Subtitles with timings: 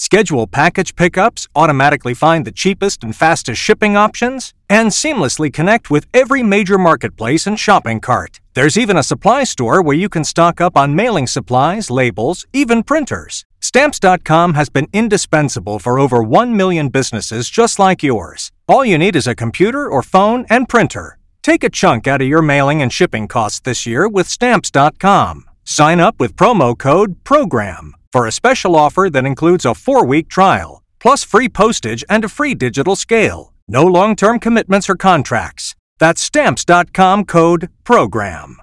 [0.00, 6.06] Schedule package pickups, automatically find the cheapest and fastest shipping options, and seamlessly connect with
[6.14, 8.40] every major marketplace and shopping cart.
[8.54, 12.84] There's even a supply store where you can stock up on mailing supplies, labels, even
[12.84, 13.44] printers.
[13.58, 18.52] Stamps.com has been indispensable for over 1 million businesses just like yours.
[18.68, 21.18] All you need is a computer or phone and printer.
[21.42, 25.44] Take a chunk out of your mailing and shipping costs this year with Stamps.com.
[25.64, 30.28] Sign up with promo code PROGRAM for a special offer that includes a four week
[30.28, 33.52] trial, plus free postage and a free digital scale.
[33.68, 35.74] No long term commitments or contracts.
[35.98, 38.62] That's stamps.com code PROGRAM.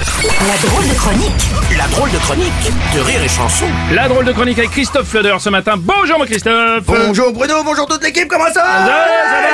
[0.00, 2.52] La drôle de chronique La drôle de chronique
[2.94, 3.66] de Rire et Chanson.
[3.92, 5.74] La drôle de chronique avec Christophe Fleder ce matin.
[5.76, 9.47] Bonjour mon Christophe Bonjour Bruno, bonjour toute l'équipe, comment ça va Ça va,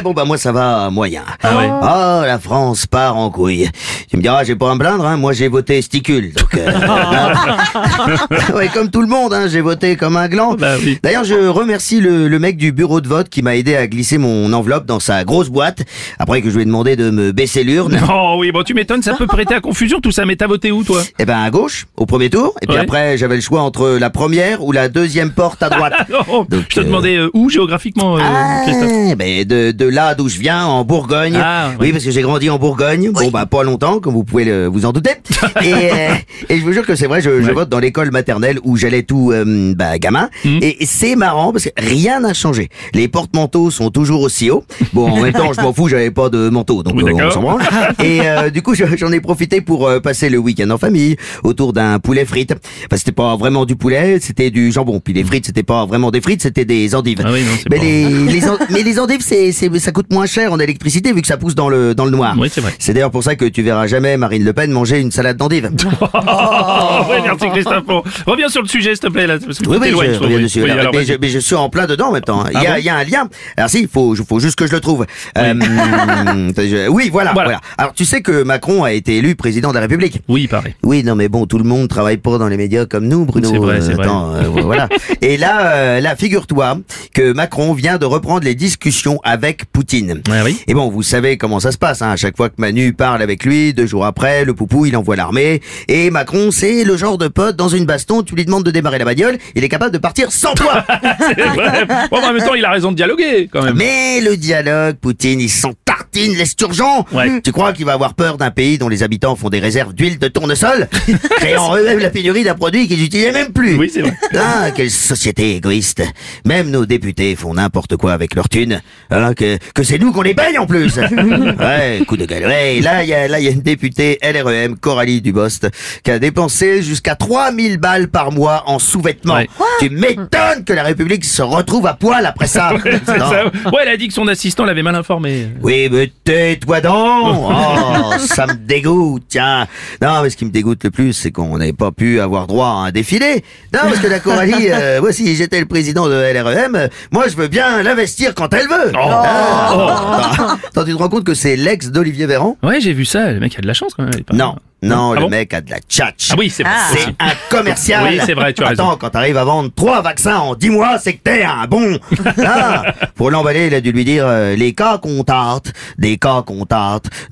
[0.00, 1.24] Ouais, bon bah moi ça va moyen.
[1.42, 1.68] Ah ouais.
[1.70, 3.68] Oh, la France part en couille.
[4.08, 6.32] Tu me diras, j'ai pas à me plaindre, hein, moi j'ai voté sticule.
[6.32, 6.70] Donc, euh,
[8.56, 10.54] ouais, comme tout le monde, hein, j'ai voté comme un gland.
[10.54, 10.98] Bah oui.
[11.02, 14.16] D'ailleurs, je remercie le, le mec du bureau de vote qui m'a aidé à glisser
[14.16, 15.82] mon enveloppe dans sa grosse boîte,
[16.18, 17.98] après que je lui ai demandé de me baisser l'urne.
[18.12, 20.72] Oh oui, bon tu m'étonnes, ça peut prêter à confusion tout ça, mais t'as voté
[20.72, 21.02] où toi?
[21.18, 22.82] Eh ben à gauche, au premier tour, et puis Ouais.
[22.82, 25.92] après j'avais le choix entre la première ou la deuxième porte à droite.
[26.08, 28.20] Donc, Je te euh, demandais euh, où géographiquement, euh,
[28.64, 28.90] Christophe?
[29.12, 31.38] Ah, ben de, de là d'où je viens, en Bourgogne.
[31.40, 31.70] Ah.
[31.80, 33.10] Oui, parce que j'ai grandi en Bourgogne.
[33.12, 35.10] Bon, bah pas longtemps, comme vous pouvez le- vous en douter.
[35.62, 36.14] et, euh,
[36.48, 37.52] et je vous jure que c'est vrai, je, je Ouais.
[37.52, 40.28] vote dans l'école maternelle où j'allais tout euh, bah, gamin.
[40.44, 40.58] Mhm.
[40.62, 42.68] Et, c'est marrant parce que rien n'a changé.
[42.94, 44.64] Les porte-manteaux sont toujours aussi hauts.
[44.92, 47.30] Bon, en même temps, je m'en fous, j'avais pas de manteau, donc Oui, euh, on
[47.30, 47.62] s'en branle.
[48.04, 51.16] Et euh, du coup, je- j'en ai profité pour euh, passer le week-end en famille
[51.42, 52.52] autour d'un poulet frites.
[52.52, 55.00] Enfin, c'était pas vraiment du poulet, c'était du jambon.
[55.00, 57.20] Puis les frites, c'était pas vraiment des frites, c'était des endives.
[57.24, 60.26] Ah oui, non, Mais pas- les, les en- mais les endives, c'est, ça coûte moins
[60.26, 62.34] cher en électricité vu que ça pousse dans le, dans le noir.
[62.38, 62.72] Oui, c'est vrai.
[62.78, 65.70] C'est d'ailleurs pour ça que tu verras jamais Marine Le Pen manger une salade d'endives.
[66.12, 67.84] Oh, ouais, merci Christophe.
[68.26, 69.38] Reviens sur le sujet s'il te plaît là.
[69.44, 70.42] Parce que Oui, oui, t'éloignes, je trouve, reviens oui.
[70.44, 70.62] dessus.
[70.62, 72.44] Oui, Alors, mais, je, mais je suis en plein dedans en même temps.
[72.46, 73.28] Il y, Ah a, bon il y a un lien.
[73.56, 75.06] Alors si, il faut, faut juste que je le trouve.
[75.38, 75.54] Euh,
[76.56, 77.48] je- oui, voilà, Voilà.
[77.48, 80.20] voilà, Alors tu sais que Macron a été élu président de la République.
[80.28, 80.74] Oui, pareil.
[80.82, 83.48] Oui, non, mais bon, tout le monde travaille pas dans les médias comme nous, Bruno.
[83.50, 84.04] C'est vrai, Euh, c'est vrai.
[84.04, 84.88] attends, euh, voilà.
[85.22, 86.78] Et là, euh, là, figure-toi
[87.14, 90.22] que Macron vient de reprendre les discussions avec Poutine.
[90.44, 90.58] Oui.
[90.66, 92.02] Et bon, vous savez comment ça se passe.
[92.02, 92.10] Hein.
[92.10, 95.16] À chaque fois que Manu parle avec lui, deux jours après, le poupou, il envoie
[95.16, 95.60] l'armée.
[95.88, 98.22] Et Macron, c'est le genre de pote dans une baston.
[98.22, 100.84] Tu lui demandes de démarrer la bagnole, il est capable de partir sans toi.
[101.20, 101.86] C'est vrai.
[102.10, 103.76] Bon, en même temps, il a raison de dialoguer quand même.
[103.76, 105.72] Mais le dialogue, Poutine, il s'en
[106.10, 107.04] tartine l'esturgeon.
[107.12, 107.40] Ouais.
[107.42, 110.18] Tu crois qu'il va avoir peur d'un pays dont les habitants font des réserves d'huile
[110.18, 110.88] de tournesol,
[111.36, 113.76] créant eux-mêmes la pénurie d'un produit qu'ils n'utilisaient même plus?
[113.76, 114.12] Oui, c'est vrai.
[114.36, 116.02] Ah, quelle société égoïste.
[116.44, 118.80] Même nos députés font n'importe quoi avec leur thune.
[119.10, 120.96] Hein, que, que c'est nous qu'on les paye en plus.
[121.60, 122.46] ouais, coup de gueule.
[122.46, 125.68] Ouais, là, il y a, là, il y a une députée LREM, Coralie Dubost,
[126.02, 129.34] qui a dépensé jusqu'à 3000 balles par mois en sous-vêtements.
[129.34, 129.48] Ouais.
[129.80, 132.74] Tu m'étonnes que la République se retrouve à poil après ça.
[132.74, 135.48] Ouais, elle a dit que son assistant l'avait mal informé.
[135.62, 139.66] Oui, mais tais-toi donc Oh, ça me dégoûte, tiens
[140.02, 142.66] Non, mais ce qui me dégoûte le plus, c'est qu'on n'avait pas pu avoir droit
[142.68, 143.44] à un défilé.
[143.72, 147.24] Non, parce que la Coralie, euh, moi, si j'étais le président de LREM, euh, moi,
[147.28, 148.98] je veux bien l'investir quand elle veut Oh.
[148.98, 150.56] Ah.
[150.68, 152.56] Attends, tu te rends compte que c'est l'ex d'Olivier Véran?
[152.62, 153.30] Ouais, j'ai vu ça.
[153.32, 154.12] Le mec a de la chance quand même.
[154.14, 155.28] il est pas- Non, non, Ah le bon?
[155.30, 158.04] mec a de la tchatch Ah oui, c'est C'est un commercial.
[158.08, 158.98] Oui, c'est vrai, tu as Attends, raison.
[158.98, 161.98] quand t'arrives à vendre trois vaccins en dix mois, c'est que t'es un bon.
[162.44, 162.84] Ah,
[163.14, 166.66] pour l'emballer, il a dû lui dire euh, les cas qu'on tente, des cas qu'on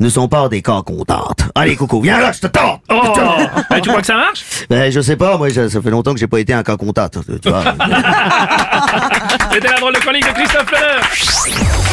[0.00, 1.04] ne sont pas des cas qu'on.
[1.54, 2.80] Allez, coucou, viens là, je te tente.
[2.90, 3.02] Oh,
[3.74, 4.44] Eh, tu crois que ça marche?
[4.68, 6.76] Ben, je sais pas, moi, ça ça fait longtemps que j'ai pas été un cas
[6.76, 7.64] qu'on tu vois.
[9.52, 11.87] C'était la drôle de chronique de Christophe Fleur.